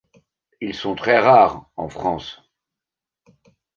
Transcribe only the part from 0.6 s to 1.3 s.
Ils sont très